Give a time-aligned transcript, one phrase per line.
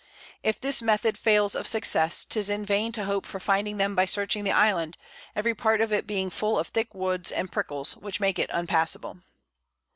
[0.41, 4.05] If this Method fails of Success, 'tis in vain to hope for finding them by
[4.05, 4.97] searching the Island,
[5.35, 9.17] every part of it being full of thick Woods and Prickles, which make it unpassable.